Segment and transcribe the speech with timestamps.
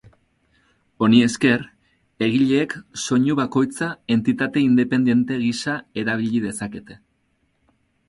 [1.07, 1.65] Honi esker,
[2.29, 7.03] egileek soinu bakoitza entitate independente gisa erabili dezakete.